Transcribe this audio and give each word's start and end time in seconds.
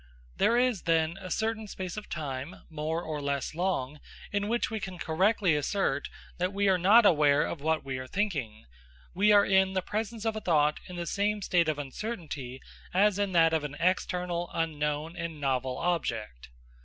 There 0.37 0.57
is, 0.57 0.81
then, 0.81 1.15
a 1.21 1.29
certain 1.29 1.67
space 1.67 1.95
of 1.95 2.09
time, 2.09 2.63
more 2.71 3.03
or 3.03 3.21
less 3.21 3.53
long, 3.53 3.99
in 4.31 4.47
which 4.47 4.71
we 4.71 4.79
can 4.79 4.97
correctly 4.97 5.55
assert 5.55 6.09
that 6.39 6.51
we 6.51 6.67
are 6.67 6.79
not 6.79 7.05
aware 7.05 7.43
of 7.45 7.61
what 7.61 7.83
we 7.85 7.99
are 7.99 8.07
thinking; 8.07 8.65
we 9.13 9.31
are 9.31 9.45
in 9.45 9.73
the 9.73 9.83
presence 9.83 10.25
of 10.25 10.35
a 10.35 10.41
thought 10.41 10.79
in 10.87 10.95
the 10.95 11.05
same 11.05 11.43
state 11.43 11.69
of 11.69 11.77
uncertainty 11.77 12.63
as 12.95 13.19
in 13.19 13.31
that 13.33 13.53
of 13.53 13.63
an 13.63 13.75
external, 13.79 14.49
unknown, 14.55 15.15
and 15.15 15.39
novel 15.39 15.77
object. 15.77 16.49